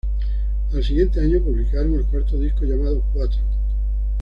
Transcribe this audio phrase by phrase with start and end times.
[0.73, 3.37] Al siguiente año publicaron el cuarto disco llamado "Quatro".